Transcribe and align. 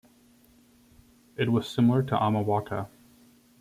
It 1.37 1.51
was 1.51 1.69
similar 1.69 2.01
to 2.01 2.15
Amawaka. 2.15 2.87